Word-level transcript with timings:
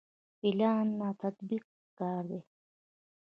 پلان 0.39 0.87
نه 0.99 1.09
تطبیق 1.21 1.63
پکار 1.81 2.23
دی 2.29 2.39